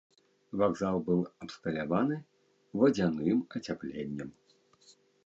[0.59, 2.17] Вакзал быў абсталяваны
[2.85, 4.29] вадзяным ацяпленнем.